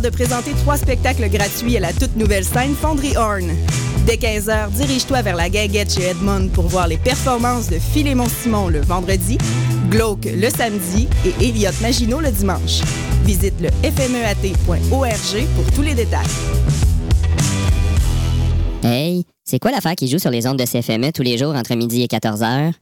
[0.00, 3.50] De présenter trois spectacles gratuits à la toute nouvelle scène Fonderie Horn.
[4.06, 8.68] Dès 15h, dirige-toi vers la Guinguette chez Edmond pour voir les performances de Philémon Simon
[8.68, 9.36] le vendredi,
[9.90, 12.80] Glauque le samedi et Elliot Maginot le dimanche.
[13.24, 16.26] Visite le fmeat.org pour tous les détails.
[18.82, 21.74] Hey, c'est quoi l'affaire qui joue sur les ondes de CFME tous les jours entre
[21.74, 22.72] midi et 14h?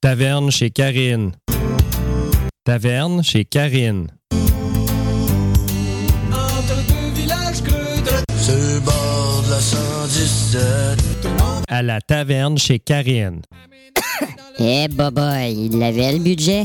[0.00, 1.32] Taverne chez Karine.
[2.64, 4.06] Taverne chez Karine.
[8.38, 11.28] Sur le bord de la 117.
[11.68, 13.42] À la taverne chez Karine.
[14.58, 16.64] Eh, boboy, il avait le budget.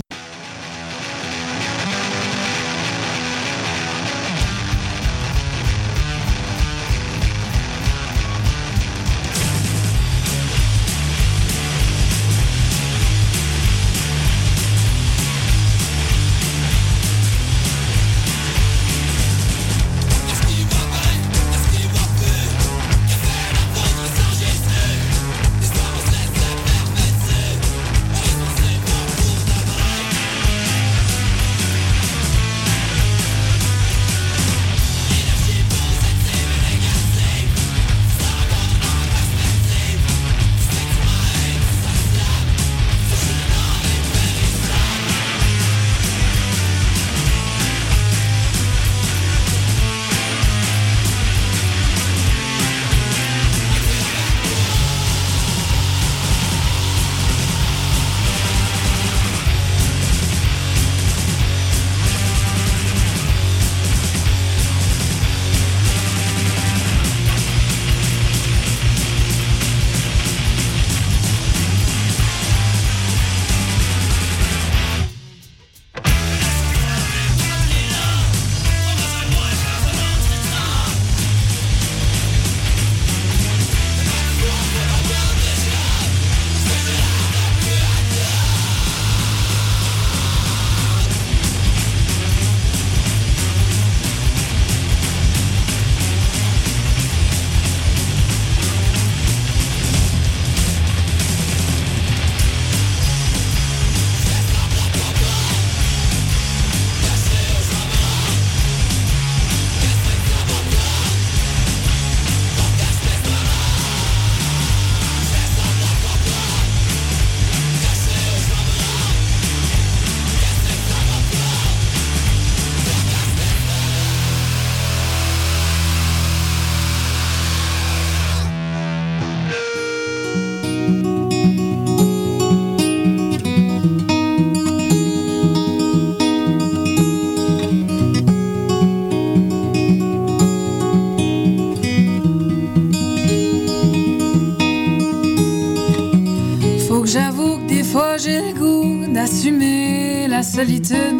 [150.55, 151.19] Solitude,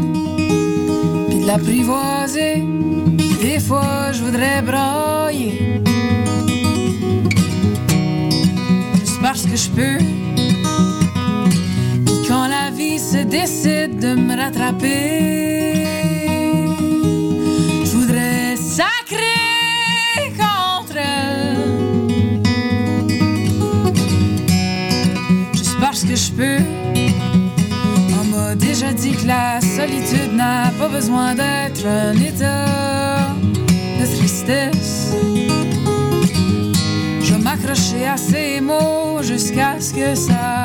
[1.28, 2.64] puis de l'apprivoiser.
[3.42, 5.82] Des fois je voudrais brailler,
[8.98, 9.98] juste parce que je peux.
[12.06, 15.55] Puis quand la vie se décide de me rattraper,
[28.76, 33.34] déjà dit que la solitude n'a pas besoin d'être un état
[34.02, 35.14] de tristesse.
[37.22, 40.65] Je vais m'accrocher à ces mots jusqu'à ce que ça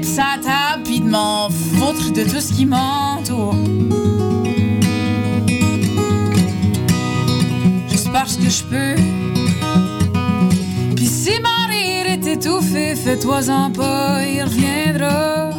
[0.00, 3.54] tripes à m'en foutre de tout ce qui m'entoure.
[7.88, 8.94] Juste parce que je peux.
[10.96, 15.50] Puis si mon rire est étouffé, fais-toi-en pas, il reviendra.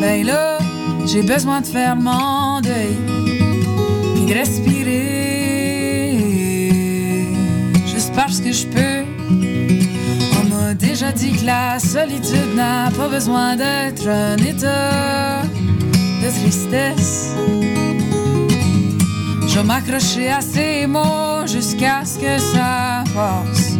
[0.00, 0.58] Ben là,
[1.06, 2.96] j'ai besoin de faire mon deuil,
[4.14, 4.98] puis de respirer.
[7.86, 9.11] Juste parce que je peux.
[11.44, 15.42] La solitude n'a pas besoin d'être un état
[16.20, 17.34] tristesse.
[19.48, 23.71] Je vais m'accrocher à ces mots jusqu'à ce que ça passe.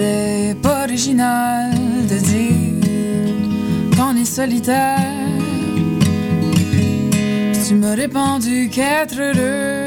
[0.00, 1.72] C'était pas original
[2.08, 4.98] de dire qu'on est solitaire.
[7.66, 9.79] Tu m'as répondu qu'être heureux,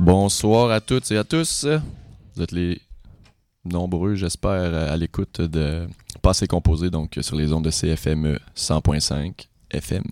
[0.00, 1.66] Bonsoir à toutes et à tous.
[2.34, 2.80] Vous êtes les
[3.66, 5.86] nombreux, j'espère, à l'écoute de
[6.22, 10.02] Passé Composé, donc sur les ondes de CFME 100.5 FM.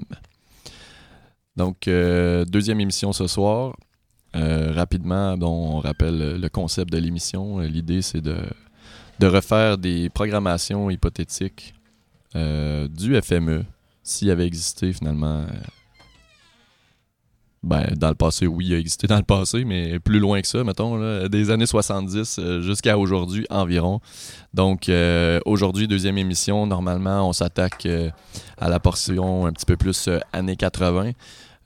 [1.57, 3.79] Donc, euh, deuxième émission ce soir.
[4.37, 7.61] Euh, rapidement, bon, on rappelle le concept de l'émission.
[7.61, 8.37] L'idée, c'est de,
[9.23, 11.73] refaire des programmations hypothétiques
[12.37, 13.65] euh, du FME,
[14.03, 15.47] s'il avait existé finalement.
[17.65, 20.47] Ben, dans le passé, oui, il a existé dans le passé, mais plus loin que
[20.47, 24.01] ça, mettons, là, des années 70 euh, jusqu'à aujourd'hui environ.
[24.55, 28.11] Donc, euh, aujourd'hui, deuxième émission, normalement, on s'attaque euh,
[28.59, 31.13] à la portion un petit peu plus années 80.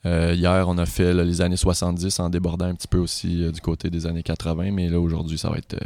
[0.04, 3.60] Euh, hier, on a fait les années 70 en débordant un petit peu aussi du
[3.60, 5.76] côté des années 80, mais là, aujourd'hui, ça va être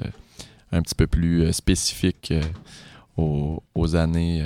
[0.71, 2.33] un petit peu plus spécifique
[3.17, 4.45] aux, années,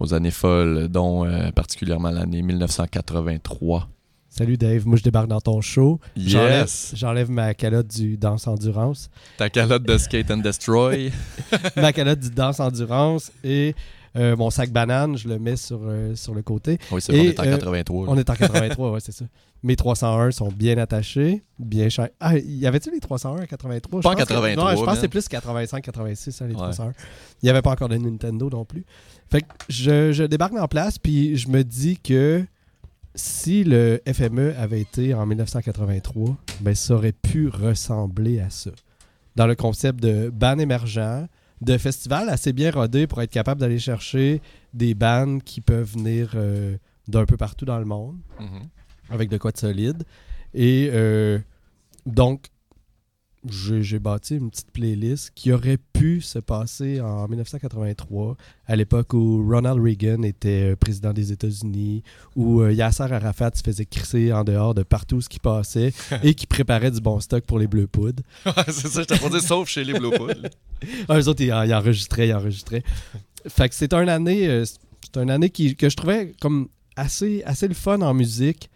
[0.00, 3.88] aux années folles, dont particulièrement l'année 1983.
[4.34, 6.00] Salut Dave, moi je débarque dans ton show.
[6.16, 6.92] J'enlève- Yes!
[6.96, 9.10] J'enlève ma calotte du Danse Endurance.
[9.36, 11.12] Ta calotte de Skate and Destroy.
[11.76, 13.74] ma calotte du Danse Endurance et
[14.16, 16.78] euh, mon sac banane, je le mets sur, euh, sur le côté.
[16.90, 18.06] Oui, c'est bon, on est en euh, 83.
[18.06, 18.12] là.
[18.12, 19.26] On est en 83, ouais, c'est ça.
[19.62, 22.08] Mes 301 sont bien attachés, bien chers.
[22.18, 24.84] Ah, y avait-tu les 301 à 83 Pas en Je pense que- 83, non, je
[24.86, 26.60] pense que c'est plus 85, 86, hein, les Ouais.
[26.60, 26.92] 301.
[27.42, 28.86] Il n'y avait pas encore de Nintendo non plus.
[29.30, 32.44] Fait que je, je débarque en place, puis je me dis que
[33.14, 38.70] si le FME avait été en 1983, ben ça aurait pu ressembler à ça.
[39.36, 41.26] Dans le concept de ban émergent,
[41.60, 44.40] de festival assez bien rodé pour être capable d'aller chercher
[44.74, 46.76] des bands qui peuvent venir euh,
[47.08, 48.68] d'un peu partout dans le monde Mhm.
[49.10, 50.02] avec de quoi de solide.
[50.54, 51.38] Et euh,
[52.06, 52.46] donc,
[53.48, 59.44] j'ai bâti une petite playlist qui aurait pu se passer en 1983, à l'époque où
[59.48, 62.04] Ronald Reagan était euh, président des États-Unis,
[62.36, 66.34] où euh, Yasser Arafat se faisait crisser en dehors de partout ce qui passait et
[66.34, 68.22] qui préparait du bon stock pour les Bleus Poudres.
[68.68, 70.34] c'est ça, je t'ai pas dit, sauf chez les Blue Pool.
[71.08, 72.82] Ah, eux autres, ils, ils enregistraient, ils enregistraient.
[73.46, 77.42] Fait que c'est une année, euh, c'est une année qui, que je trouvais comme assez,
[77.44, 78.68] assez le fun en musique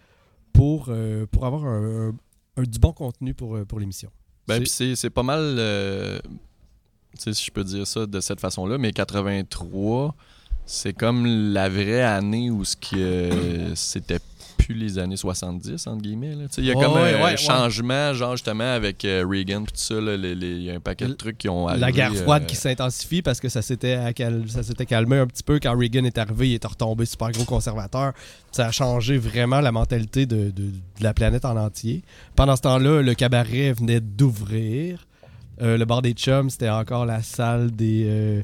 [0.52, 0.88] pour,
[1.32, 2.14] pour avoir un, un-
[2.58, 4.08] un- du bon contenu pour, pour l'émission.
[4.48, 6.18] Ben, C'est- puis c'est, c'est pas mal, euh,
[7.18, 10.14] si je peux dire ça de cette façon-là, mais 83,
[10.66, 14.20] c'est comme la vraie année où ce euh, c'était
[14.66, 16.32] plus les années 70, entre guillemets.
[16.58, 19.72] Il y a comme ouais, un ouais, changement, genre justement avec euh, Reagan et tout
[19.74, 22.14] ça, là, les- les- il y a un paquet de trucs qui ont La guerre
[22.14, 23.96] froide euh, qui s'intensifie parce que ça s'était,
[24.48, 27.44] ça s'était calmé un petit peu quand Reagan est arrivé, il était retombé super gros
[27.44, 28.12] conservateur.
[28.52, 32.02] Ça a changé vraiment la mentalité de, de- de la planète en entier.
[32.34, 35.06] Pendant ce temps-là, le cabaret venait d'ouvrir.
[35.62, 38.42] Euh, le bar des chums, c'était encore la salle des.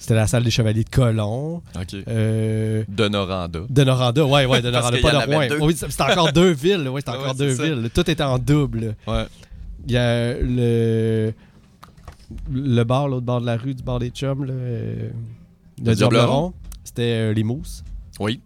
[0.00, 1.62] C'était la salle des chevaliers de Colomb.
[1.78, 1.94] OK.
[2.08, 3.60] Euh, De Noranda.
[3.68, 5.66] de Noranda, ouais, ouais, de Noranda, pas de Rouen.
[5.66, 7.62] Oui, c'était encore deux villes, ouais, c'était Ouais, encore deux ça.
[7.64, 7.90] villes.
[7.94, 8.96] Tout était en double.
[9.06, 9.26] Ouais.
[9.86, 11.32] Il y a le,
[12.50, 14.54] le bar, l'autre bord de la rue, du bar des chums, là,
[15.84, 15.94] Le
[16.82, 17.84] c'était euh, les mousses.
[18.18, 18.40] Oui,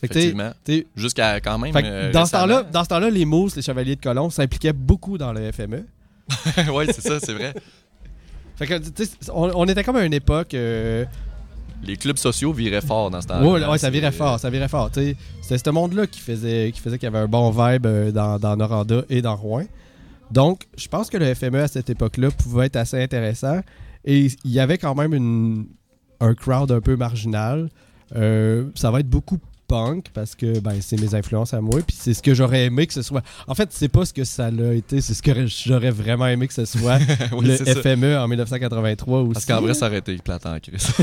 [0.00, 0.52] Fait effectivement.
[0.96, 1.74] Jusqu'à quand même.
[1.76, 5.18] euh, dans, ce temps-là, dans ce temps-là, les mousses, les chevaliers de Colomb s'impliquaient beaucoup
[5.18, 5.50] dans le.
[5.52, 5.84] FME.
[6.72, 7.52] oui, c'est ça, c'est vrai.
[8.56, 10.54] Fait que, tu sais, on, on était comme à une époque.
[10.54, 11.04] euh,
[11.82, 13.46] Les clubs sociaux viraient fort dans ce temps-là.
[13.46, 14.90] ouais, ouais, ça virait fort, ça virait fort.
[14.92, 15.16] C'était
[15.58, 18.56] ce monde-là qui faisait qui faisait qu'il y avait un bon vibe euh, dans, dans
[18.56, 19.64] Noranda et dans Rouen.
[20.30, 23.60] Donc, je pense que le FME à cette époque-là pouvait être assez intéressant.
[24.04, 25.66] Et il y avait quand même une,
[26.20, 27.68] un crowd un peu marginal.
[28.16, 31.80] Euh, ça va être beaucoup punk parce que ben, c'est mes influences à moi.
[31.86, 33.22] Puis c'est ce que j'aurais aimé que ce soit.
[33.46, 36.46] En fait, c'est pas ce que ça l'a été, c'est ce que j'aurais vraiment aimé
[36.48, 36.98] que ce soit
[37.32, 37.74] Oui, le ça.
[37.74, 39.32] FME en 1983 aussi.
[39.32, 40.88] Parce qu'en vrai, ça aurait été plate en crise.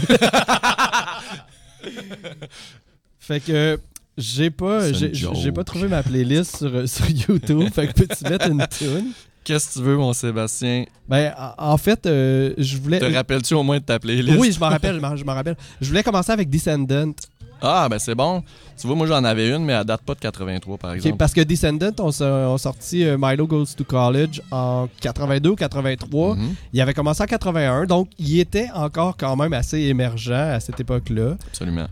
[3.19, 3.79] Fait que
[4.17, 7.69] j'ai pas j'ai pas trouvé ma playlist sur, sur YouTube.
[7.73, 9.11] fait que peux-tu mettre une tune?
[9.43, 10.85] Qu'est-ce que tu veux, mon Sébastien?
[11.09, 14.37] Ben en fait, euh, je voulais Te rappelles-tu au moins de ta playlist?
[14.37, 15.57] Oui, je m'en rappelle, je m'en rappelle.
[15.79, 17.13] Je voulais commencer avec Descendant.
[17.61, 18.43] Ah, ben c'est bon.
[18.79, 21.17] Tu vois, moi j'en avais une, mais elle date pas de 83, par exemple.
[21.17, 26.35] parce que Descendant ont, ont sorti euh, Milo Goes to College en 82 ou 83.
[26.35, 30.59] Mhm, Il avait commencé en 81, donc il était encore quand même assez émergent à
[30.59, 31.35] cette époque-là.
[31.47, 31.87] absolument.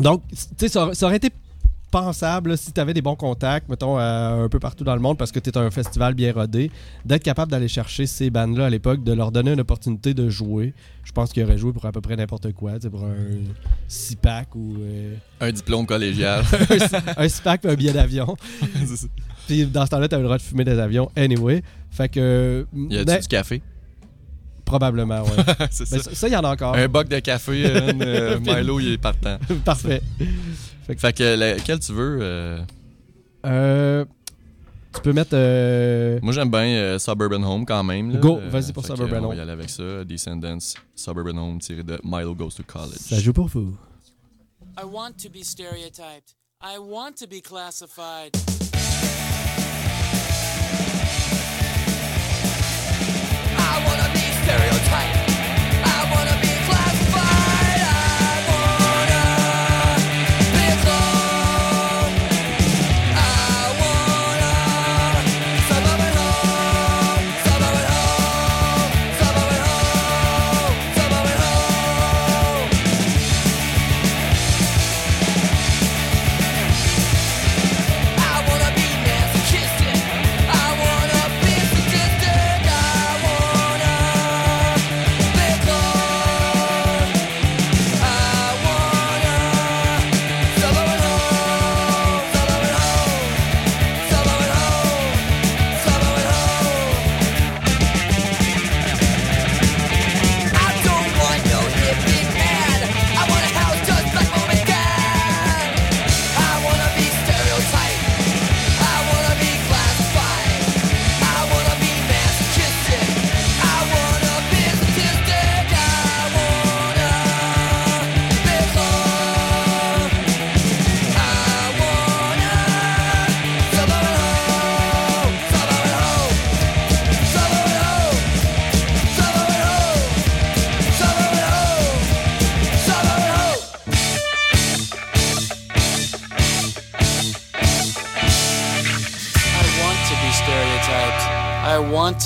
[0.00, 1.30] Donc, tu sais, ça, ça aurait été
[1.92, 5.18] pensable si tu avais des bons contacts, mettons, euh, un peu partout dans le monde,
[5.18, 6.70] parce que tu es un festival bien rodé,
[7.04, 10.74] d'être capable d'aller chercher ces bandes-là à l'époque, de leur donner une opportunité de jouer.
[11.04, 13.14] Je pense qu'ils auraient joué pour à peu près n'importe quoi, tu sais, pour un
[13.88, 16.40] 6-pack ou euh, Un diplôme collégial.
[17.16, 18.36] un 6-pack et un billet d'avion.
[19.46, 21.62] Puis dans ce temps-là, tu le droit de fumer des avions anyway.
[21.90, 22.66] Fait que.
[22.74, 23.62] y a ben, du café?
[24.64, 26.28] Probablement, Ben, ça.
[26.28, 26.74] il y en a encore.
[26.74, 29.36] Un boc de café, euh, Milo, il est partant.
[29.64, 30.00] Parfait.
[30.98, 32.18] Fait que lequel tu veux?
[32.22, 32.58] euh,
[33.46, 34.04] Euh,
[34.94, 35.30] tu peux mettre.
[35.34, 38.12] euh, Moi, j'aime bien euh, Suburban Home quand même.
[38.12, 38.18] là.
[38.20, 39.30] Go, Euh, vas-y pour fait que, Suburban On Home.
[39.30, 40.04] va y aller avec ça.
[40.04, 40.58] Descendants,
[40.94, 42.98] Suburban Home tiré de Milo Goes to College.
[42.98, 43.74] ça joue pour vous.
[44.78, 46.34] I want to be stereotyped.
[46.62, 48.30] I want to be classified.
[53.58, 54.81] I wanna be stereotyped.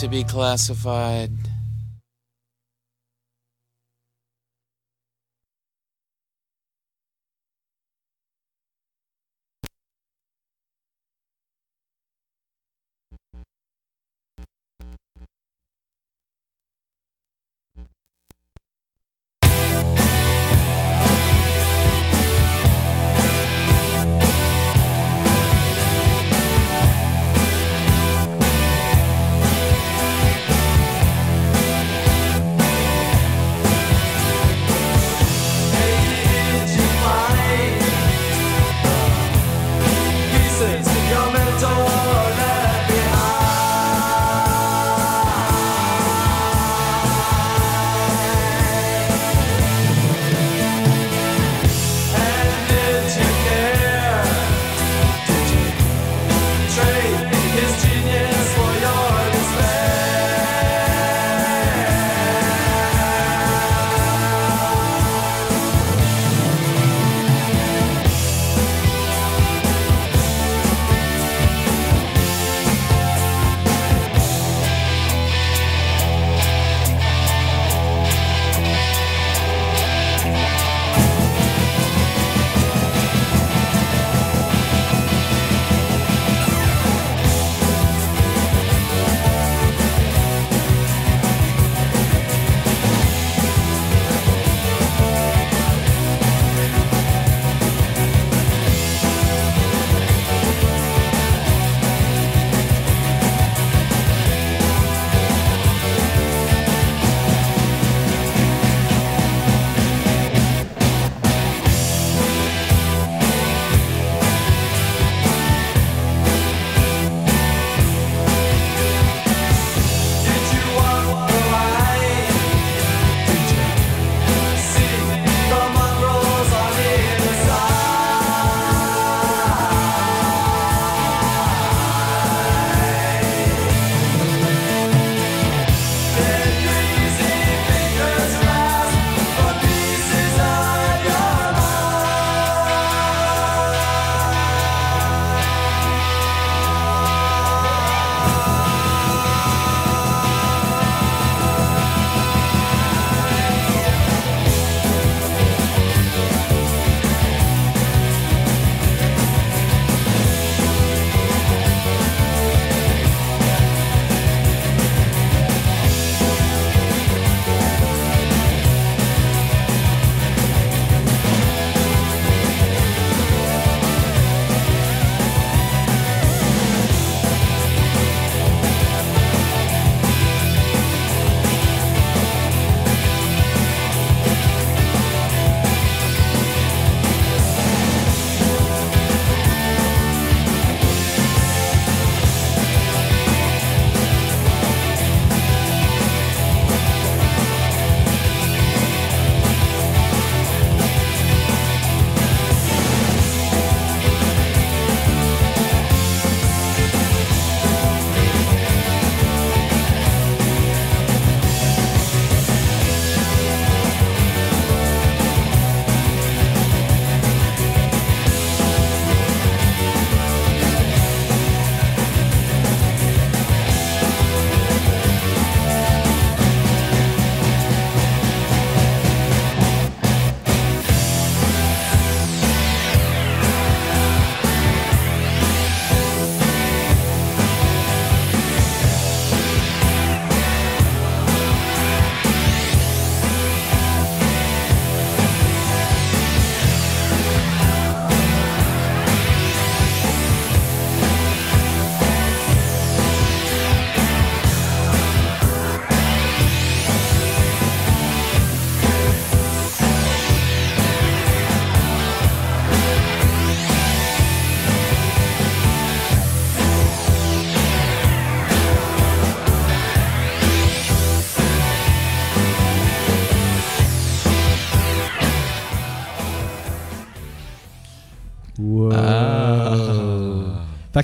[0.00, 1.35] To be classified.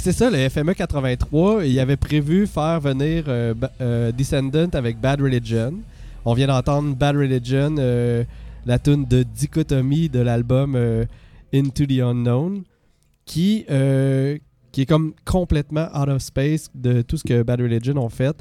[0.03, 5.21] C'est ça, le FME 83, il avait prévu faire venir euh, euh, Descendant avec Bad
[5.21, 5.75] Religion.
[6.25, 8.25] On vient d'entendre Bad Religion, euh,
[8.67, 11.05] la tune de Dichotomie de l'album euh,
[11.55, 12.63] Into the Unknown,
[13.25, 13.65] qui,
[14.73, 18.37] qui est comme complètement out of space de tout ce que Bad Religion ont fait.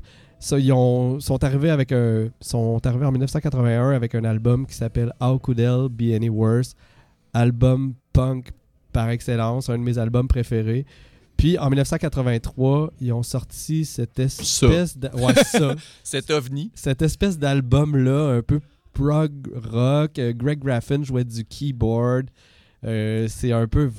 [0.58, 5.14] Ils ont- sont arrivés avec un, sont arrivés en 1981 avec un album qui s'appelle
[5.22, 6.74] How Could Hell Be Any Worse,
[7.34, 8.48] album punk
[8.92, 10.86] par excellence, un de mes albums préférés.
[11.42, 15.74] Puis en 1983, ils ont sorti cette espèce de ouais, ça,
[16.04, 16.70] Cet ovni.
[16.76, 18.60] cette espèce d'album là un peu
[18.94, 19.32] prog
[19.72, 20.20] rock.
[20.20, 22.28] Euh, Greg Graffin jouait du keyboard.
[22.86, 23.90] Euh, c'est un peu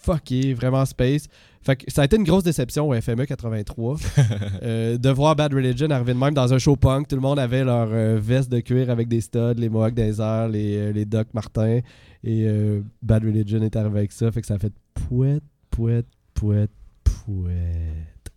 [0.00, 1.26] fucké, vraiment space.
[1.60, 3.96] Fait que ça a été une grosse déception au FME 83
[4.62, 7.08] euh, de voir Bad Religion arriver de même dans un show punk.
[7.08, 10.20] Tout le monde avait leur euh, veste de cuir avec des studs, les mohawks des
[10.20, 11.80] airs, les, euh, les Doc Martin.
[12.22, 12.46] Et
[13.02, 14.30] Bad Religion est arrivé avec ça.
[14.30, 16.06] Fait que ça a fait pouette, pouette,
[16.40, 16.70] pouette,
[17.04, 18.32] pouette.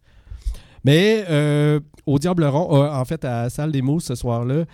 [0.83, 4.65] Mais euh, au Diable Rond, euh, en fait, à la salle des mousses ce soir-là,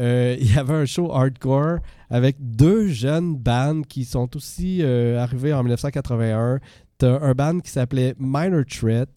[0.00, 5.52] euh, il y avait un show hardcore avec deux jeunes bands qui sont aussi arrivés
[5.52, 6.60] en 1981.
[6.96, 9.10] T'as un band qui s'appelait Minor Threat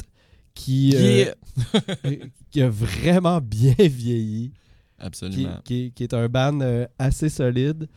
[0.53, 1.34] qui, Yeah.
[2.51, 5.62] qui a vraiment bien vieilli qui, Absolument.
[5.63, 6.60] qui- qui est un band
[6.99, 7.88] assez solide.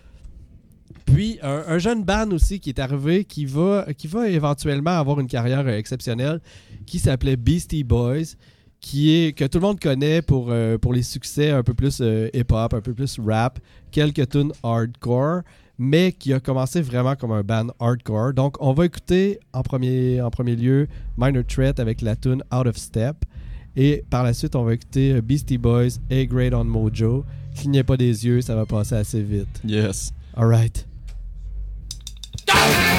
[1.06, 5.20] Puis un, un jeune band aussi qui est arrivé qui va, qui va éventuellement avoir
[5.20, 6.40] une carrière euh, exceptionnelle
[6.86, 8.36] qui s'appelait Beastie Boys
[8.84, 12.02] qui est que tout le monde connaît pour, euh, pour les succès un peu plus
[12.02, 13.58] euh, hip-hop, un peu plus rap,
[13.90, 15.40] quelques tunes hardcore,
[15.78, 18.34] mais qui a commencé vraiment comme un band hardcore.
[18.34, 22.66] Donc on va écouter en premier, en premier lieu Minor Threat avec la tune Out
[22.66, 23.16] of Step.
[23.74, 27.24] Et par la suite, on va écouter Beastie Boys, A-Grade on Mojo.
[27.56, 29.62] Clignez pas des yeux, ça va passer assez vite.
[29.64, 30.12] Yes.
[30.36, 30.84] Alright.
[32.48, 32.93] Wow,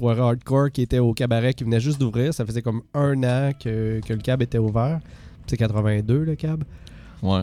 [0.00, 2.34] soirée hardcore qui était au cabaret qui venait juste d'ouvrir.
[2.34, 5.00] Ça faisait comme un an que, que le cab était ouvert.
[5.46, 6.64] C'est 82 le cab,
[7.22, 7.42] Ouais.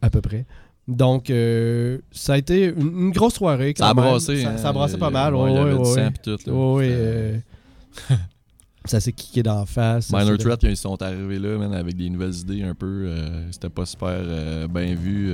[0.00, 0.44] à peu près.
[0.88, 3.72] Donc, euh, ça a été une, une grosse soirée.
[3.74, 4.42] quand Ça a brassé.
[4.42, 4.56] Ça, hein.
[4.58, 5.32] ça a brassé pas mal.
[5.32, 5.38] Là.
[5.38, 7.38] Ouais, C'était- euh,
[8.84, 10.10] ça s'est kické d'en face.
[10.12, 13.04] Minor Threat, ils sont arrivés là, man, avec des nouvelles idées un peu.
[13.06, 15.32] euh, C'était pas super euh, bien vu.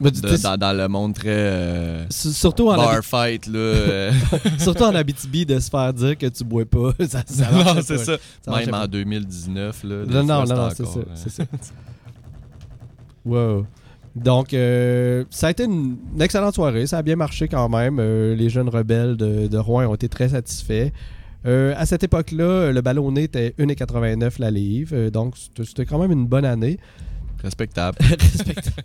[0.00, 3.46] Mais tu- de- t'es- dans, dans le monde très euh, Surtout en, bar fight.
[3.46, 4.12] Là, euh.
[4.58, 6.92] surtout en Abitibi de se faire dire que tu bois pas.
[7.08, 8.16] ça, ça non, c'est ça.
[8.48, 9.84] Même en 2019.
[9.84, 10.90] Là, Non, non, non, non, c'est ça.
[10.90, 11.44] encore, C'est ça.
[13.24, 13.66] Wow.
[14.14, 16.86] Donc, euh, ça a été une, une excellente soirée.
[16.86, 17.98] Ça a bien marché quand même.
[17.98, 20.90] Euh, les jeunes rebelles de, de Rouen ont été très satisfaits.
[21.46, 25.08] Euh, à cette époque-là, le ballonné était 1,89 la livre.
[25.08, 26.78] Donc, c'était c'était quand même une bonne année.
[27.42, 27.96] Respectable.
[28.00, 28.82] Respectable.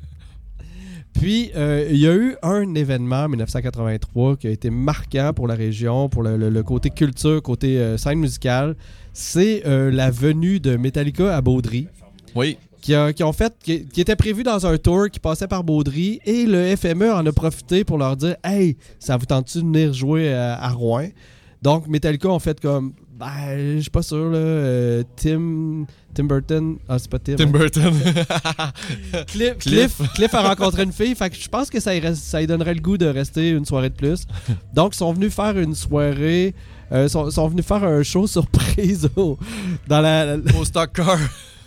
[1.19, 5.47] Puis, euh, il y a eu un événement en 1983 qui a été marquant pour
[5.47, 8.75] la région, pour le, le- le côté culture, côté euh, scène musicale.
[9.13, 11.88] C'est euh, la venue de Metallica à Baudry.
[12.36, 15.47] Oui, qui, a- qui ont fait, qui, qui était prévu dans un tour qui passait
[15.47, 16.19] par Baudry.
[16.25, 19.93] Et le FME en a profité pour leur dire Hey, ça vous tente-tu de venir
[19.93, 21.08] jouer à, à Rouen?
[21.63, 24.38] Donc Metallica ont fait comme Ben, je suis pas sûr, là.
[24.38, 27.36] euh, Tim, Tim Burton, ah, c'est pas Tim.
[27.36, 27.91] Tim Burton.
[29.27, 30.01] Cliff, Cliff.
[30.13, 32.45] Cliff, a rencontré une fille, fait que je pense que ça, y reste- ça lui
[32.47, 34.25] donnerait le goût de rester une soirée de plus.
[34.73, 36.53] Donc, ils sont venus faire une soirée,
[36.91, 39.38] euh, sont, sont venus faire un show surprise au-
[39.88, 41.17] dans la, Au stock car.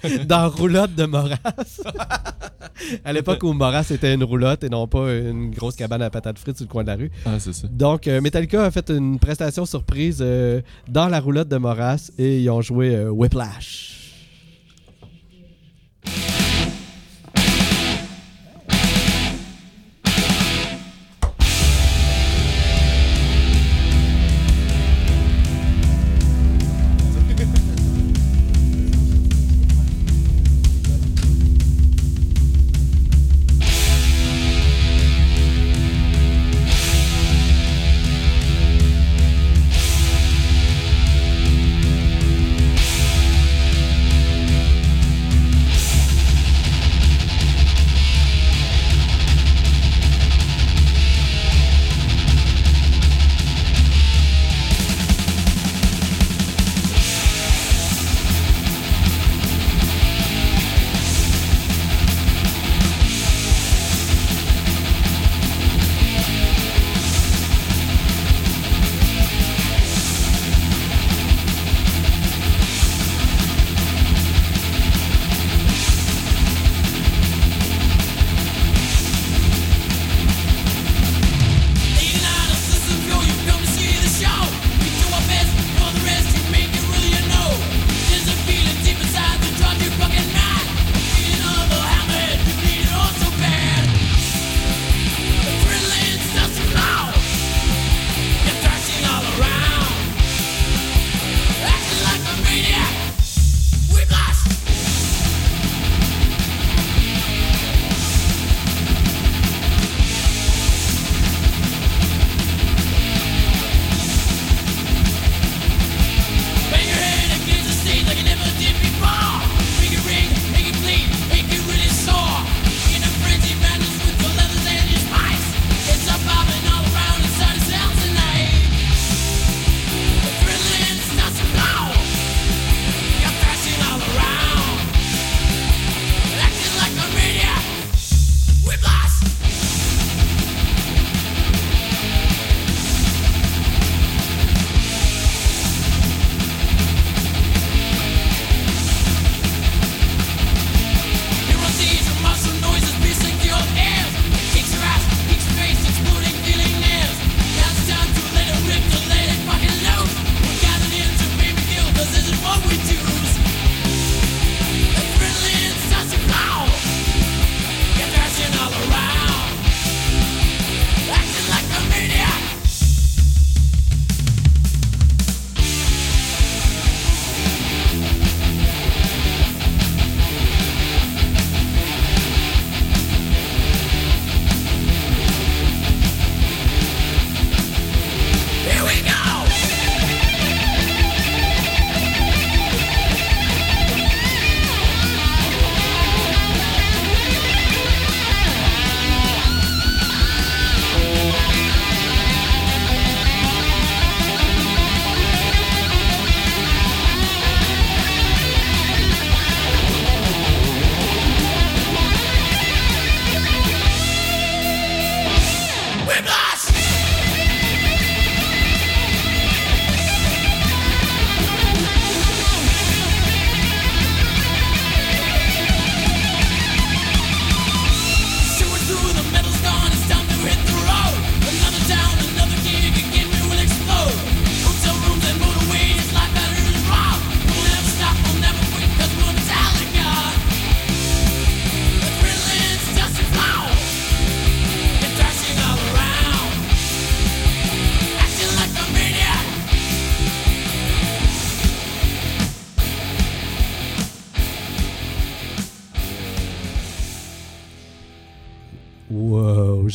[0.27, 1.37] dans Roulotte de Moras.
[3.05, 6.39] à l'époque où Moras était une roulotte et non pas une grosse cabane à patates
[6.39, 7.11] frites sur le coin de la rue.
[7.27, 7.69] Ah, c'est ça.
[7.69, 12.41] Donc, euh, Metallica a fait une prestation surprise euh, dans la roulotte de Moras et
[12.41, 14.00] ils ont joué euh, Whiplash.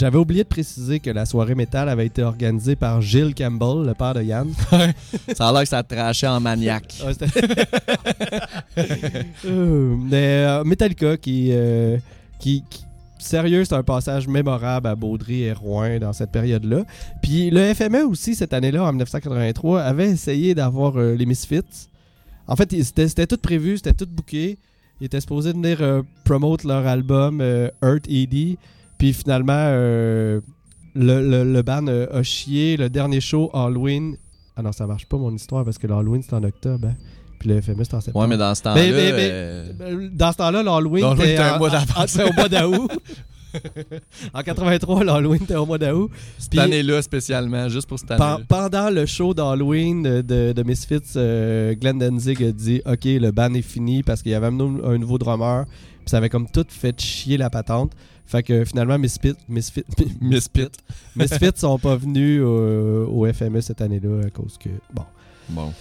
[0.06, 3.96] J'avais oublié de préciser que la soirée métal avait été organisée par Gilles Campbell, le
[3.96, 4.48] père de Yann.
[5.36, 6.94] Ça a l'air que ça trachait en maniaque.
[9.46, 11.98] Euh, mais euh, Metallica qui, euh,
[12.38, 12.84] qui, qui-
[13.18, 16.84] Sérieux, c'est un passage mémorable à Baudry et Rouen dans cette période-là.
[17.24, 21.62] Puis le FME aussi, cette année-là, en 1983, avait essayé d'avoir euh, les Misfits.
[22.48, 24.60] En fait, c'était c'était tout prévu, c'était tout booké.
[25.02, 28.58] Ils étaient supposés venir euh, promote leur album euh, Earth ED.
[28.98, 30.40] Puis finalement, euh,
[30.96, 32.78] le, le, le band euh, a chié.
[32.78, 34.16] Le dernier show, Halloween.
[34.56, 36.88] Ah non, ça marche pas mon histoire parce que l'Halloween c'est en octobre.
[36.88, 36.96] hein.
[37.40, 38.24] Puis le FME c'est en septembre.
[38.24, 38.82] Ouais, mais dans ce temps-là.
[38.82, 41.40] Mais- mais- mais- euh, Dans ce temps-là, l'Halloween était
[42.24, 42.92] au mois d'août.
[44.34, 46.10] en 83, l'Halloween était au mois d'août.
[46.38, 48.44] cette année-là, spécialement, juste pour cette année.
[48.48, 53.54] pendant le show d'Halloween de, de, Misfits, euh, Glenn Danzig a dit Ok, le ban
[53.54, 55.66] est fini parce qu'il y avait nou- un nouveau drummer.
[55.66, 57.92] Puis ça avait comme tout fait chier la patente.
[58.26, 59.84] Fait que finalement, Misfits, Misfits,
[60.22, 60.72] Misfit.
[61.16, 64.70] Misfits sont pas venus au, au FME cette année-là à cause que.
[64.94, 65.04] Bon.
[65.50, 65.72] Bon.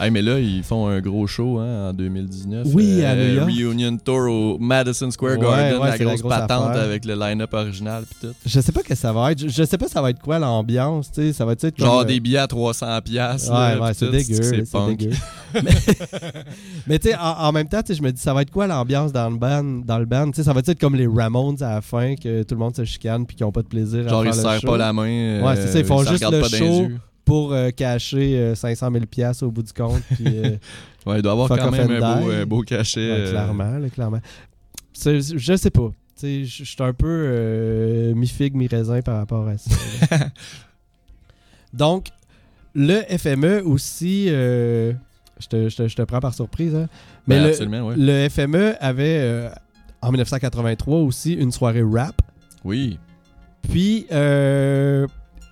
[0.00, 2.68] Hey, mais là, ils font un gros show hein, en 2019.
[2.72, 3.50] Oui, à New York.
[3.50, 6.82] Reunion Tour au Madison Square Ouais, Garden, ouais, la grosse patente affaire.
[6.84, 8.32] avec le line-up original pis tout.
[8.46, 9.40] Je sais pas que ça va être.
[9.40, 11.10] Je, je sais pas ça va être quoi l'ambiance.
[11.10, 13.02] tu sais, Ça va être comme, Genre euh, des billets à 300$.
[13.02, 14.64] piastres, Ouais, ouais, c'est dégueu.
[14.64, 15.10] C'est dégueu.
[15.54, 15.62] mais
[16.86, 19.12] mais tu sais, en, en même temps, je me dis, ça va être quoi l'ambiance
[19.12, 19.64] dans le band?
[19.84, 20.26] Dans le band?
[20.30, 22.76] Tu sais, ça va être comme les Ramones à la fin, que tout le monde
[22.76, 24.60] se chicane puis qu'ils ont pas de plaisir Genre, à ils faire se le serrent
[24.60, 25.42] show pas la main.
[25.42, 26.88] Ouais, c'est ça, ils font se juste le show.
[27.28, 30.02] Pour euh, cacher euh, 500 000 piastres au bout du compte.
[30.14, 30.56] Puis, euh,
[31.06, 33.00] Ouais, il doit avoir quand même un beau, euh, beau cachet.
[33.00, 34.20] ouais, euh, clairement, là, clairement.
[35.04, 35.90] Je sais pas.
[36.22, 39.70] Je suis un peu euh, mi-figue, mi-raisin par rapport à ça.
[41.74, 42.08] Donc,
[42.74, 44.94] le FME aussi, euh,
[45.38, 46.88] je, te, je te- je te prends par surprise, hein,
[47.26, 47.94] mais ben, le, ouais.
[47.96, 49.50] le FME avait euh,
[50.00, 52.22] en 1983 aussi une soirée rap.
[52.64, 52.98] Oui.
[53.70, 55.06] Puis, euh,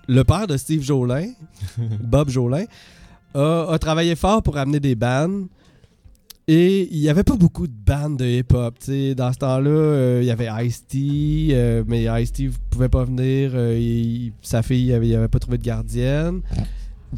[0.07, 1.27] le père de Steve Jolin,
[2.01, 2.65] Bob Jolin,
[3.33, 5.45] a, a travaillé fort pour amener des bands.
[6.49, 8.75] Et il n'y avait pas beaucoup de bandes de hip-hop.
[9.17, 13.51] Dans ce temps-là, euh, il y avait Ice-T, euh, mais Ice-T ne pouvait pas venir.
[13.53, 16.39] euh, il- sa fille, il avait, pas trouvé de gardienne.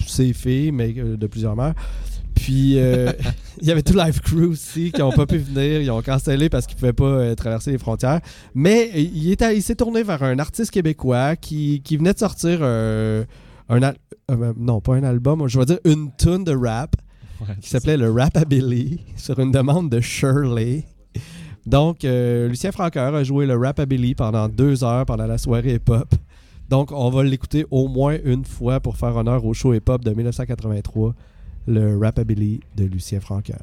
[0.08, 1.76] Ses filles, mais de plusieurs mères.
[2.40, 3.12] Puis, euh,
[3.62, 5.82] il y avait tout Live Crew aussi qui n'ont pas pu venir.
[5.82, 8.22] Ils ont cancellé parce qu'ils ne pouvaient pas euh, traverser les frontières.
[8.56, 13.26] Mais euh, il, s'est tourné vers un artiste québécois qui, qui venait de sortir euh,
[13.68, 13.98] un al-
[14.58, 16.96] non pas un album, je vais dire une tune de rap
[17.42, 20.84] Ouais, qui s'appelait le Rapabilly sur une demande de Shirley.
[21.66, 26.14] Donc Lucien Francoeur a joué le Rapabilly pendant deux heures pendant la soirée hip-hop.
[26.68, 30.12] Donc on va l'écouter au moins une fois pour faire honneur au show hip-hop de
[30.12, 31.16] 1983,
[31.70, 33.62] le Rapabilly de Lucien Francoeur.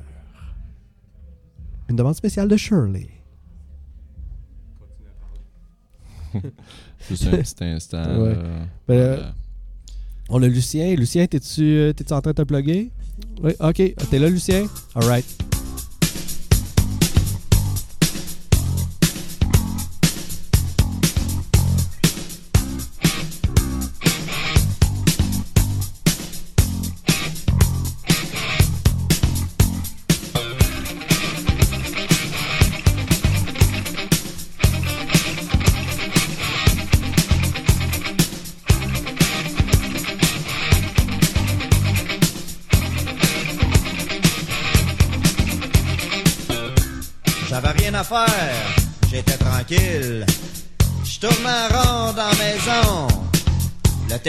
[1.89, 3.09] Une demande spéciale de Shirley.
[7.09, 8.19] Juste un petit instant.
[8.21, 8.35] Ouais.
[8.35, 8.43] là.
[8.87, 9.35] Ben, Voilà.
[10.29, 10.95] On a Lucien.
[10.95, 12.91] Lucien, t'es-tu euh, t'es-tu en train de te plugger?
[13.43, 13.95] Oui, ok.
[14.11, 14.67] T'es là, Lucien?
[14.95, 15.27] Alright.
[15.39, 15.56] J'avais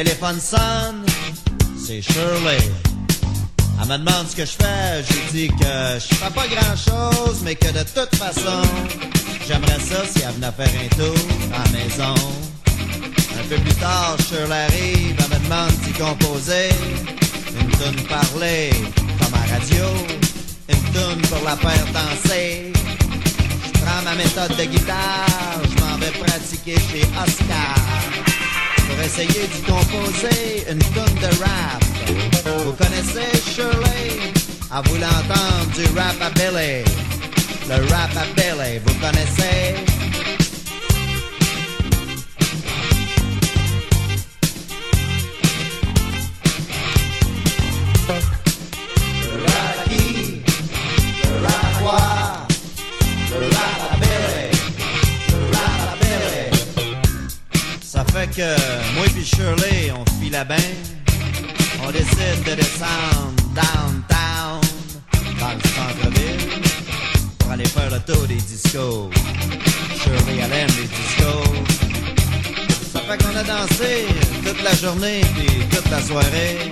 [0.04, 1.04] téléphone sonne,
[1.76, 2.60] c'est Shirley.
[3.82, 7.40] Elle me demande ce que je fais, j'ai dit que je fais pas grand chose,
[7.44, 8.62] mais que de toute façon,
[9.48, 11.16] j'aimerais ça si elle venait faire un tour
[11.52, 12.14] à la maison.
[13.40, 16.70] Un peu plus tard, Shirley arrive, elle me demande d'y composer.
[17.60, 18.70] Une tune parler,
[19.20, 19.86] comme à radio.
[20.70, 22.72] Une tune pour la faire danser.
[23.66, 28.07] Je prends ma méthode de guitare, je m'en vais pratiquer chez Oscar.
[29.20, 31.84] Essayer d'y composer une tune de rap.
[32.64, 34.32] Vous connaissez Shirley?
[34.70, 36.84] À vous l'entendre du rap à Billy.
[37.68, 39.97] Le rap à Billy, vous connaissez?
[58.94, 60.56] Moi puis Shirley, on file bain.
[61.84, 64.62] On décide de descendre downtown
[65.40, 66.62] dans le centre-ville
[67.40, 69.10] pour aller faire le tour des discos.
[70.00, 71.54] Shirley, elle aime les discos.
[72.94, 74.06] fait qu'on a dansé
[74.46, 76.70] toute la journée puis toute la soirée.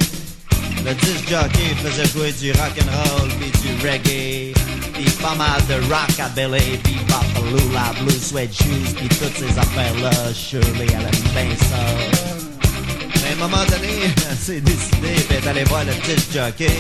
[0.85, 4.53] Le disc jockey faisait jouer du rock and roll puis du reggae,
[4.95, 10.11] puis pas mal de rockabilly, puis Bapalula, blue suede shoes, puis toutes ces affaires-là.
[10.33, 12.25] Shirley, elle aime bien ça.
[13.21, 16.31] Mais à un moment donné, elle s'est décidée puis elle est allée voir le disc
[16.33, 16.71] jockey.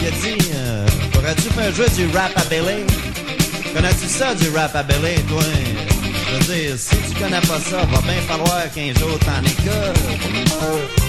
[0.00, 2.84] Il a dit, euh, pourrais-tu faire jouer du rap à Billy?
[3.74, 5.42] Connais-tu ça, du rap à Billy, toi?
[6.28, 11.03] Je veux dire, si tu connais pas ça, va bien falloir qu'un jour t'en écoutes.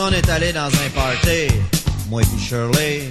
[0.00, 1.52] On est allé dans un party,
[2.08, 3.02] moi et Shirley.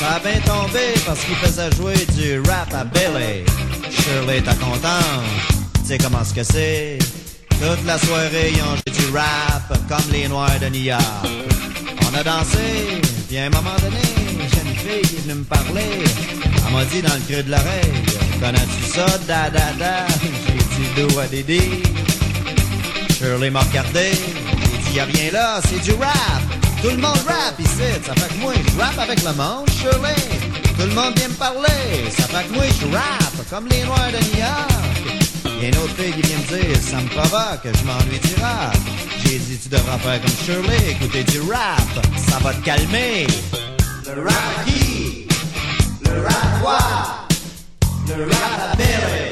[0.00, 3.44] Ça a bien tombé parce qu'il faisait jouer du rap à Billy.
[3.90, 5.24] Shirley, t'es contente?
[5.82, 6.98] Tu sais comment ce que c'est?
[7.50, 11.02] Toute la soirée, ils ont joué du rap comme les Noirs de New York.
[12.02, 13.96] On a dansé, puis à un moment donné,
[14.38, 16.04] j'ai une fille qui est venue me parler.
[16.66, 18.02] Elle m'a dit dans le creux de l'oreille,
[18.40, 20.06] connais-tu ça, da da da?
[20.96, 21.60] J'ai dit do à Didi?
[23.18, 24.12] Shirley m'a regardé,
[24.98, 26.42] y'a rien là, c'est du rap.
[26.82, 30.16] Tout le monde rap ici, ça fait que moi je rappe avec le monde, Shirley.
[30.76, 34.10] Tout le monde vient me parler, ça fait que moi je rappe comme les Noirs
[34.10, 35.62] de New York.
[35.62, 38.42] Y a une autre fille qui vient me dire, ça me provoque, je m'ennuie du
[38.42, 38.76] rap.
[39.24, 43.26] J'ai dit, tu devras faire comme Shirley, écouter du rap, ça va te calmer.
[44.16, 45.28] Le rap qui?
[46.06, 46.78] Le rap quoi?
[48.16, 49.27] Le rap à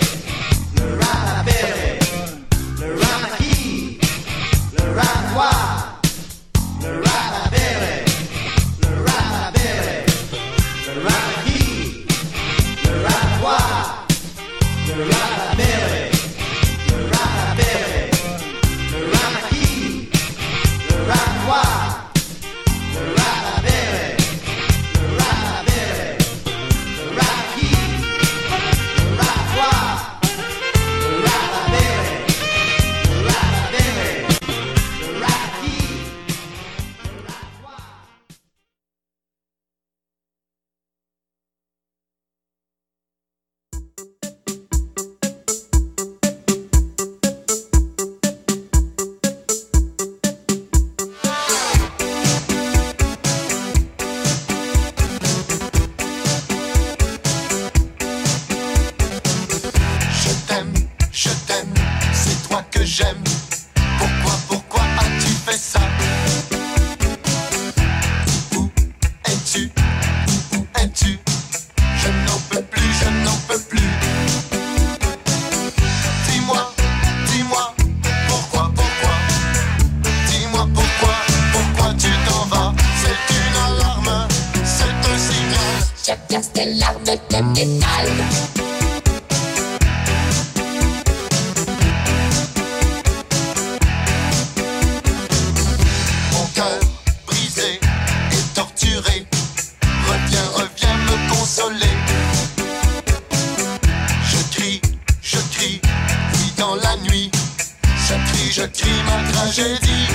[109.47, 110.09] ma tragédie.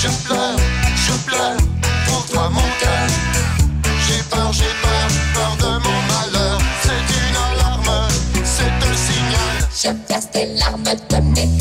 [0.00, 0.56] Je pleure,
[0.96, 1.56] je pleure
[2.06, 3.06] pour toi mon cœur.
[4.06, 6.58] J'ai peur, j'ai peur, peur de mon malheur.
[6.82, 8.08] C'est une alarme,
[8.44, 9.56] c'est un signal.
[9.82, 11.59] Je place des larmes de métal.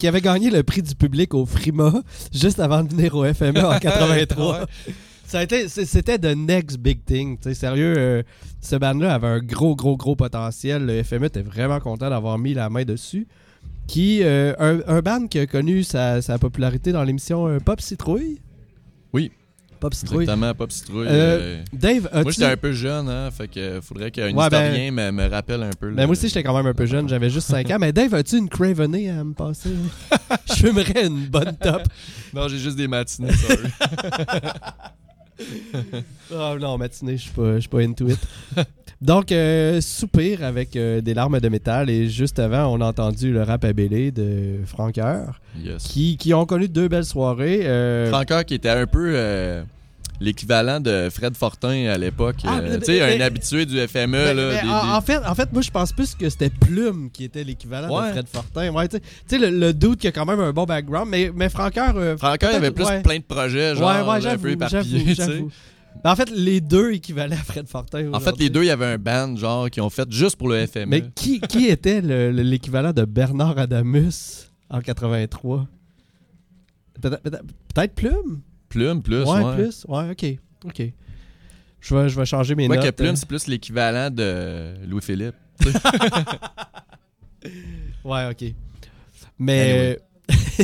[0.00, 1.92] Qui, avait, gagné le prix du public au Frima
[2.32, 4.66] juste avant de venir au FME en 83.
[5.24, 7.36] Ça a été, c'est- c'était the next big thing.
[7.36, 8.22] tu sais, sérieux, euh,
[8.60, 10.86] ce band-là avait un gros, gros, gros potentiel.
[10.86, 13.28] Le FME était vraiment content d'avoir mis la main dessus.
[13.86, 17.80] Qui, euh, un, un band qui a connu sa, sa popularité dans l'émission euh, Pop
[17.80, 18.40] Citrouille?
[19.12, 19.30] Oui.
[19.80, 20.22] Pop Citrouille.
[20.24, 21.06] Exactement, Pop Citrouille.
[21.08, 21.10] Euh,
[21.40, 24.90] euh, Dave, Moi, j'étais un peu jeune, hein, fait que faudrait qu'un Ouais, ben- historien
[24.92, 25.88] me, me rappelle un peu.
[25.90, 27.78] Ben le- moi aussi, j'étais quand même un peu jeune, j'avais juste 5 ans.
[27.80, 29.70] Mais Dave, as-tu une Craveney à me passer?
[30.48, 31.82] Je fumerais une bonne top.
[32.34, 33.68] Non, j'ai juste des matinées, sorry.
[36.32, 38.18] Oh non, matinée, je suis pas, je suis pas into it.
[39.02, 41.88] Donc, euh, soupir avec euh, des larmes de métal.
[41.88, 45.82] Et juste avant, on a entendu le rap à Bélé de Franqueur, Yes.
[45.84, 47.60] qui, qui ont connu deux belles soirées.
[47.64, 49.62] euh, Francoeur qui était un peu euh,
[50.20, 52.36] l'équivalent de Fred Fortin à l'époque.
[52.44, 54.18] Ah, euh, tu sais, un mais- habitué du FME.
[54.18, 57.08] Là, des- en, des- en fait, en fait, moi, je pense plus que c'était Plume
[57.10, 58.08] qui était l'équivalent Ouais.
[58.08, 58.68] de Fred Fortin.
[58.70, 61.48] Ouais, tu sais- le, le dude qui a quand même un bon background, mais, mais
[61.48, 61.94] Franqueur.
[61.96, 63.00] euh, Francoeur, il avait plus ouais.
[63.00, 65.14] plein de projets, genre, Ouais, ouais, un j'avoue, peu éparpillés.
[66.02, 68.12] Ben, en fait, les deux équivalaient à Fred Fortin.
[68.12, 70.48] En fait, les deux, il y avait un band, genre, qui ont fait juste pour
[70.48, 70.86] le FME.
[70.86, 75.66] Mais qui, qui était le- le- l'équivalent de Bernard Adamus en 83
[77.00, 78.40] Peut-être peut-être- peut-être Plume?
[78.68, 79.24] Plume, plus.
[79.24, 79.54] Ouais, ouais.
[79.56, 79.84] plus.
[79.88, 80.26] Ouais, ok.
[80.64, 80.82] Ok.
[81.80, 82.84] Je vais, je vais changer mes Moi, notes.
[82.86, 83.16] que Plume, euh.
[83.16, 85.34] c'est plus l'équivalent de Louis-Philippe.
[88.04, 88.54] Ouais, ok.
[89.38, 89.98] Mais.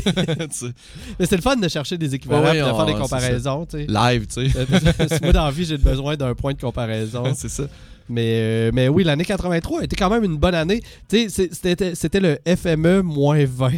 [1.19, 3.67] Mais c'est le fun de chercher des équivalents Ouais, et de faire des on- comparaisons.
[3.75, 4.59] Live, tu sais.
[4.59, 7.25] Euh, Moi, dans la vie, j'ai besoin d'un point de comparaison.
[7.37, 7.65] c'est ça.
[8.09, 10.81] Mais, euh, mais oui, l'année 83 était quand même une bonne année.
[11.09, 13.71] C'était le FME moins 20.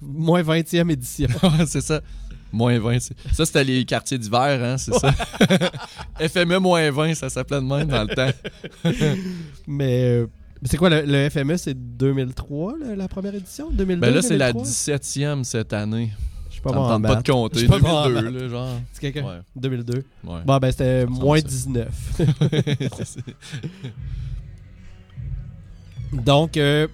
[0.00, 1.28] moins 20e édition.
[1.66, 2.00] C'est ça.
[2.52, 3.00] Moins 20.
[3.00, 5.12] c'est- Ça, c'était les quartiers d'hiver, hein, c'est ça.
[6.18, 8.30] FME moins 20, ça s'appelait de même dans le temps.
[9.66, 10.26] Mais euh,
[10.64, 13.70] c'est quoi le, le FME C'est 2003, le- la première édition?
[13.70, 14.70] 2002, Ben là, c'est la 2003?
[14.70, 16.12] 17e cette année.
[16.48, 17.26] Je suis pas Ça bon me en tente pas maths.
[17.26, 17.58] de compter.
[17.58, 18.42] Suis pas bon en 2002, maths.
[18.42, 18.80] là, genre.
[18.92, 19.24] C'est quelqu'un?
[19.26, 19.40] Ouais.
[19.56, 19.92] 2002.
[20.24, 20.40] Ouais.
[20.46, 21.46] Bon, ben c'était ressemble moins à ça.
[21.48, 21.88] 19.
[22.96, 23.20] C'est ça.
[26.12, 26.86] Donc, euh,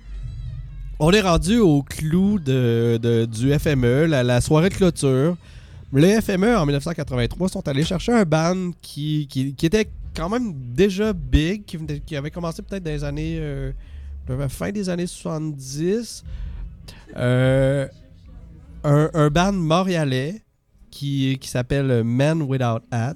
[0.99, 5.37] on est rendu au clou de, de- du FME, la, la soirée de clôture.
[5.93, 10.53] Les FME, en 1983, sont allés chercher un band qui, qui, qui était quand même
[10.75, 13.39] déjà big, qui, avait commencé peut-être dans les années...
[13.41, 13.73] euh,
[14.49, 16.25] fin des années 70.
[17.17, 17.87] Euh,
[18.85, 20.43] un, un band montréalais
[20.91, 23.15] qui, qui s'appelle Men Without Hat.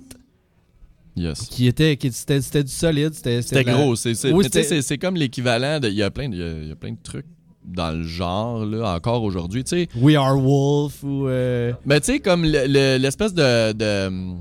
[1.16, 1.42] Yes.
[1.42, 3.14] Qui était, qui, c'était, c'était du solide.
[3.14, 3.94] C'était, C'était la- gros.
[3.94, 5.88] c'est c'est- Oui, c'est c'est comme l'équivalent de.
[5.88, 7.26] Il y a plein de, il y a- il y a plein de trucs
[7.64, 9.62] dans le genre, là, encore aujourd'hui.
[9.62, 11.28] Tu sais, We Are Wolf ou.
[11.28, 14.34] euh, Mais tu sais, comme le- le- l'espèce de, de,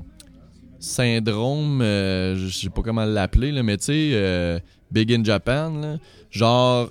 [0.84, 4.58] syndrome, euh, je sais pas comment l'appeler, mais tu sais, euh,
[4.90, 5.96] Big in Japan, là,
[6.30, 6.88] genre,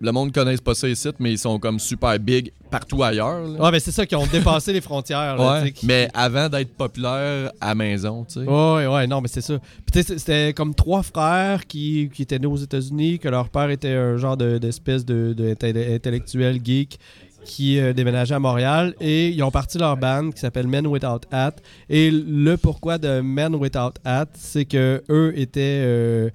[0.00, 3.40] le monde connaisse pas ça ici, mais ils sont comme super big partout ailleurs.
[3.46, 3.62] là.
[3.62, 5.36] Ouais, mais c'est ça qui ont dépassé les frontières.
[5.36, 8.46] là, Ouais, tu sais, qui- mais avant d'être populaire à maison, tu sais.
[8.48, 9.58] Ouais, ouais, non, mais c'est ça.
[9.92, 13.92] Puis c'était comme trois frères qui, qui étaient nés aux États-Unis, que leur père était
[13.94, 16.98] un genre de- d'espèce de, de, inté- intellectuel geek
[17.44, 21.20] qui euh, déménageait à Montréal et ils ont parti leur band qui s'appelle Men Without
[21.30, 21.52] Hat.
[21.88, 26.30] Et le pourquoi de Men Without Hat, c'est que eux étaient euh,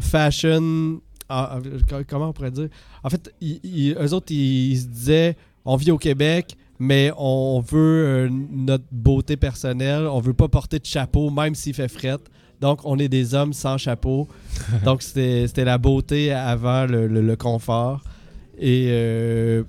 [0.00, 1.00] fashion.
[1.28, 1.58] ah,
[1.92, 2.68] ah, comment on pourrait dire?
[3.02, 7.60] En fait, ils, ils- eux autres, ils, se disaient on vit au Québec, mais on
[7.60, 10.04] veut euh, notre beauté personnelle.
[10.06, 12.16] On veut pas porter de chapeau, même s'il fait fret.
[12.60, 14.28] Donc, on est des hommes sans chapeau.
[14.84, 18.02] Donc, c'était c'était la beauté avant le, le- le confort.
[18.60, 19.62] Et euh,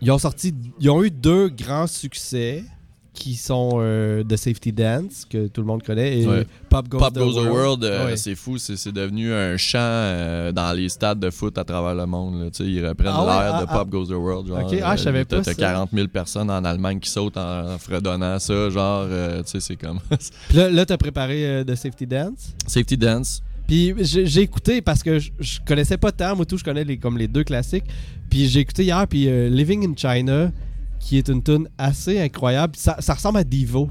[0.00, 2.64] ils ont sorti, ils ont eu deux grands succès
[3.12, 6.46] qui sont euh, The Safety Dance, que tout le monde connaît, et Ouais.
[6.68, 8.16] Pop Goes, Pop the Goes the World, euh, Ouais.
[8.18, 12.04] c'est fou, c'est devenu un chant euh, dans les stades de foot à travers le
[12.04, 12.38] monde.
[12.42, 12.50] là.
[12.60, 13.72] Ils reprennent Ah ouais, l'air ah, de ah.
[13.78, 14.48] Pop Goes the World.
[14.48, 15.58] Genre, ah, je savais euh, t'as- pas T'as ça.
[15.62, 19.76] 40 000 personnes en Allemagne qui sautent en, en fredonnant ça, genre, tu sais, c'est
[19.76, 19.98] comme
[20.54, 22.52] là, là tu as préparé The Safety Dance?
[22.66, 23.40] Safety Dance.
[23.66, 26.98] Puis j'ai écouté parce que je, je connaissais pas tant, moi tout, je connais les,
[26.98, 27.84] comme les deux classiques.
[28.30, 30.52] Puis j'ai écouté hier, puis euh, Living in China,
[31.00, 32.74] qui est une tune assez incroyable.
[32.76, 33.88] Ça, ça ressemble à Devo.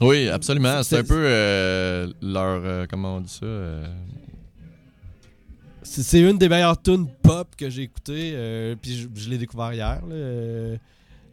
[0.00, 0.82] Oui, absolument.
[0.82, 2.62] C'est- un peu euh, leur.
[2.64, 3.86] euh, comment on dit ça euh,
[5.82, 8.34] C'est une des meilleures tunes pop que j'ai écoutées.
[8.80, 10.00] puis je, je l'ai découvert hier.
[10.08, 10.76] là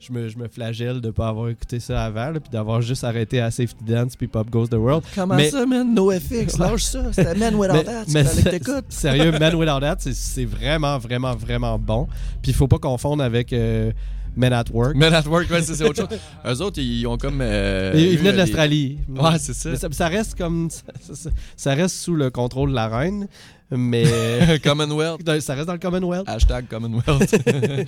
[0.05, 2.81] je me, je me flagelle de ne pas avoir écouté ça avant, là, puis d'avoir
[2.81, 5.03] juste arrêté à Safety Dance puis Pop Goes the World.
[5.15, 5.49] Comment mais...
[5.49, 5.93] ça, man?
[5.93, 7.11] NoFX, lâche ça.
[7.11, 8.05] C'était Man Without That.
[8.09, 8.23] Mais,
[8.59, 12.07] que sérieux, Man Without That, c'est vraiment, vraiment, vraiment bon.
[12.41, 13.53] Puis il ne faut pas confondre avec.
[13.53, 13.91] Euh,
[14.37, 14.95] Men at Work.
[14.95, 16.19] Men at Work, ouais, c'est autre chose.
[16.45, 17.39] Eux autres, ils ont comme.
[17.41, 18.97] Euh, ils, venaient de l'Australie.
[19.07, 19.89] Ouais, c'est ça.
[19.89, 20.07] ça.
[20.07, 20.69] reste comme.
[20.69, 23.27] Ça, ça, reste sous le contrôle de la reine,
[23.71, 24.59] mais.
[24.63, 25.41] Commonwealth.
[25.41, 26.27] Ça reste dans le Commonwealth.
[26.27, 27.35] Hashtag Commonwealth.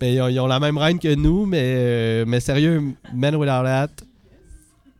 [0.00, 3.66] mais euh, ils ont, la même reine que nous, mais, euh, mais sérieux, Men Without
[3.66, 3.88] Hat.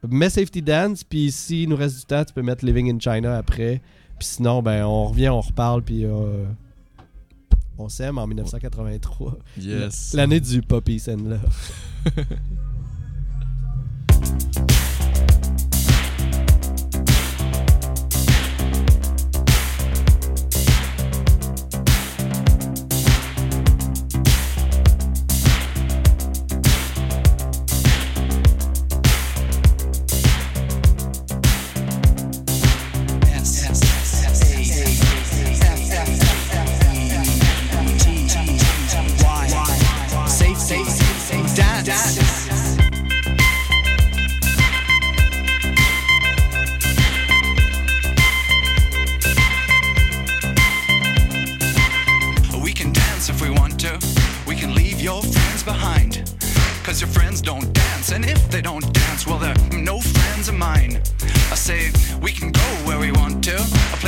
[0.09, 3.37] Mets Safety Dance, puis s'il nous reste du temps, tu peux mettre Living in China
[3.37, 3.81] après.
[4.19, 6.05] Puis sinon, ben, on revient, on reparle, puis.
[6.05, 6.45] Euh,
[7.79, 9.39] on s'aime en 1983.
[9.59, 10.13] Yes.
[10.15, 11.39] L'année du Poppy Sandler.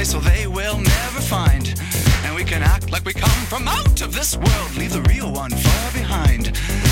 [0.05, 1.75] place so they will never find.
[2.25, 5.33] And we can act like we come from out of this world, leave the real
[5.33, 6.84] one far behind.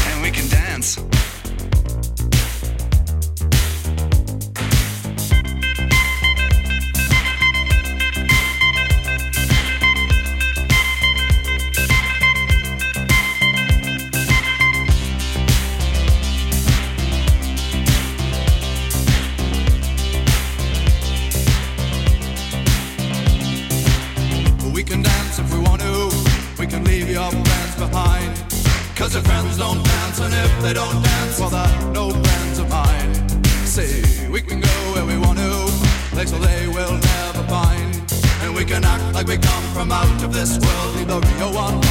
[40.24, 41.81] of this world in the real one.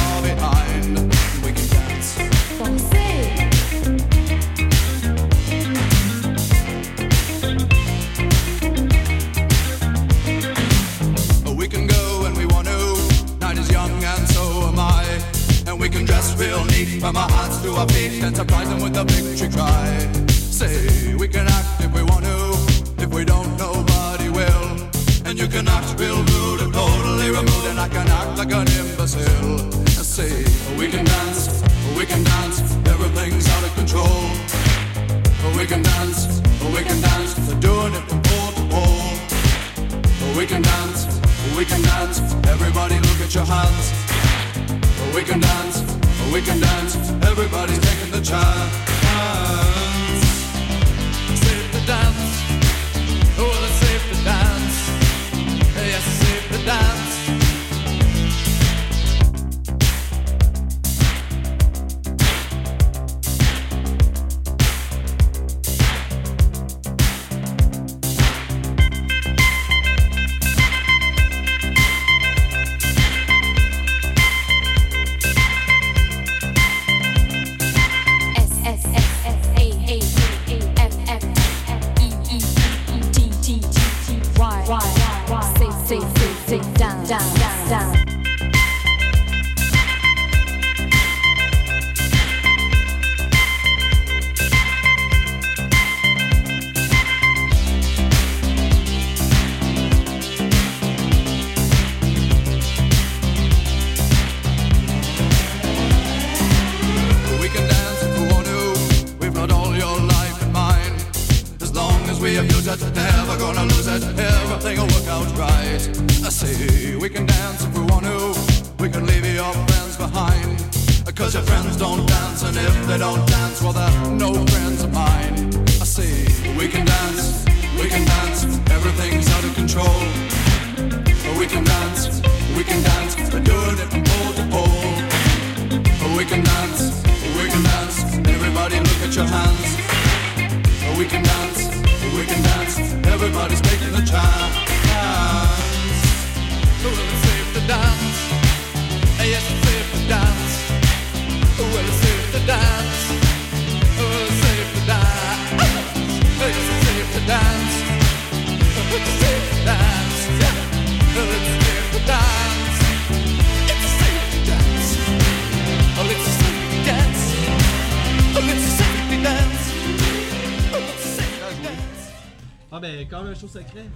[173.24, 173.86] Un show secret.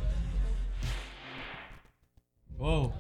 [2.59, 2.93] Wow.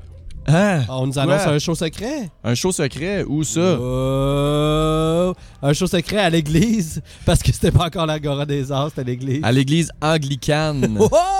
[0.48, 0.84] Hein?
[0.88, 2.30] Ah, on nous annonce un show secret?
[2.42, 3.24] Un show secret?
[3.24, 3.78] Où ça?
[3.80, 7.00] Oh, un show secret à l'église.
[7.24, 9.40] Parce que c'était pas encore l'Agora des Arts, c'était l'église.
[9.44, 10.98] À l'église anglicane.
[10.98, 11.35] Wow!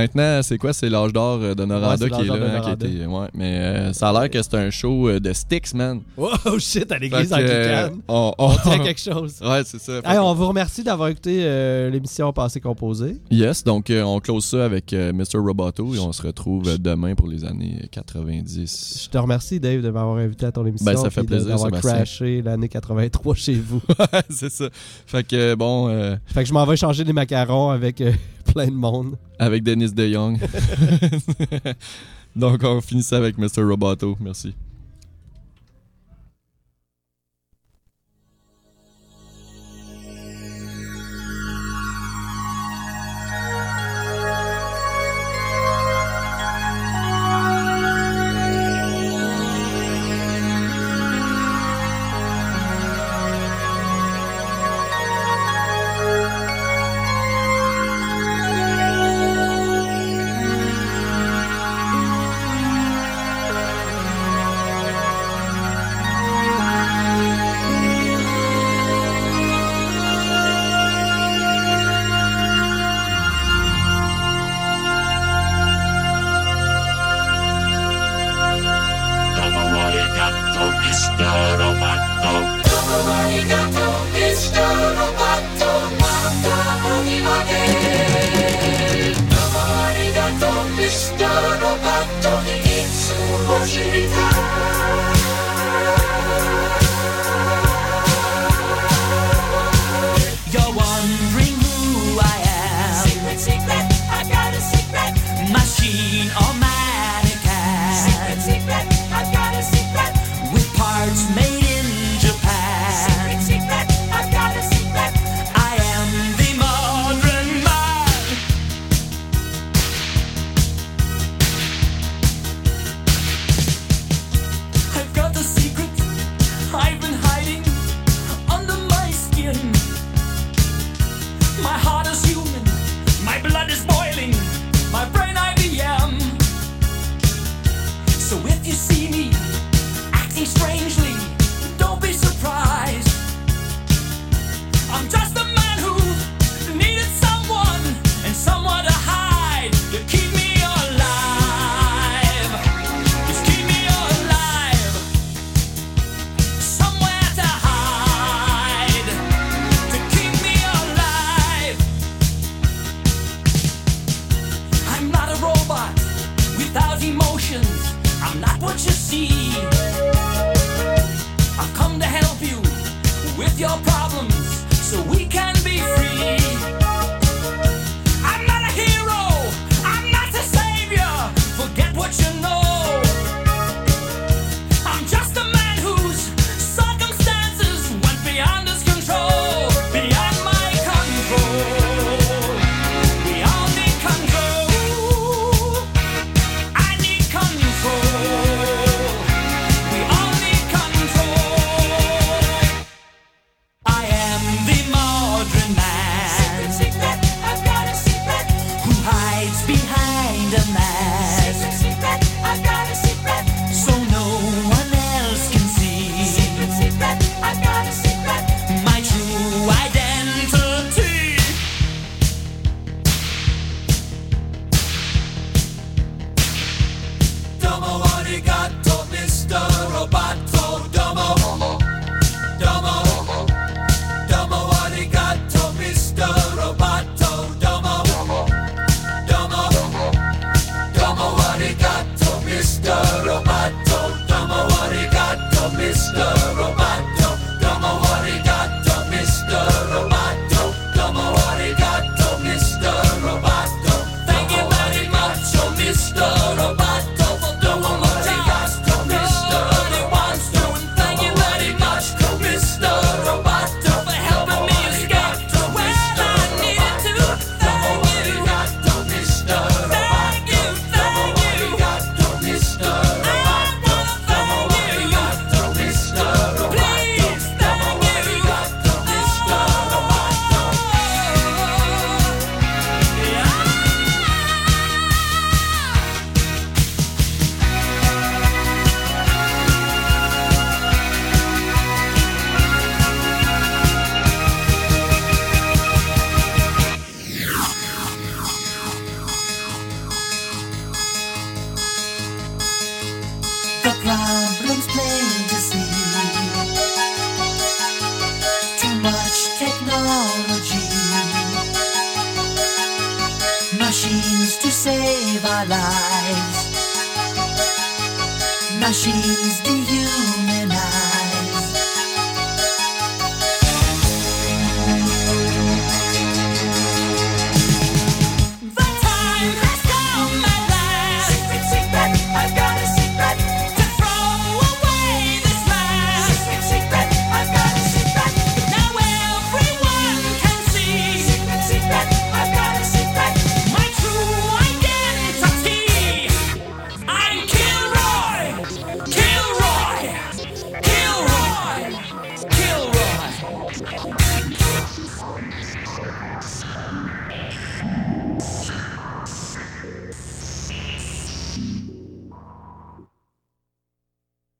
[0.00, 0.74] Maintenant, c'est quoi?
[0.74, 2.34] C'est l'âge d'or euh, de Noranda Ouais, qui est là.
[2.66, 5.32] hein, qui été- ouais, mais euh, ça a l'air que c'est un show euh, de
[5.32, 6.02] Styx, man.
[6.18, 6.28] Oh
[6.58, 7.92] shit, à l'église anglicane.
[8.06, 9.36] on, On tient quelque chose.
[9.42, 10.00] Ouais, c'est ça.
[10.04, 13.16] Hey, on vous remercie d'avoir écouté euh, l'émission Passé Composé.
[13.30, 15.38] Yes, donc euh, on close ça avec Mr.
[15.38, 19.00] Roboto et on se retrouve demain pour les années 90.
[19.04, 20.84] Je te remercie, Dave, de m'avoir invité à ton émission.
[20.92, 23.80] Ben, ça fait plaisir, D'avoir crashé l'année 83 chez vous.
[24.28, 24.68] c'est ça.
[25.06, 25.88] Fait que bon,
[26.26, 28.02] fait que je m'en vais changer des macarons avec
[28.52, 29.16] plein de monde.
[29.38, 29.62] avec
[29.92, 30.38] Dennis DeYoung.
[32.36, 33.62] donc on finit ça avec Mr.
[33.62, 34.16] Roboto.
[34.20, 34.54] Merci.